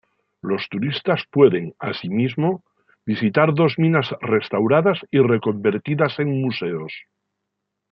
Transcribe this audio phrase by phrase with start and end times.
[0.41, 2.63] Los turistas pueden, asimismo,
[3.05, 6.91] visitar dos minas restauradas y reconvertidas en museos.